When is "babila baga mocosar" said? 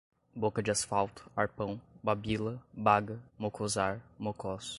2.01-4.01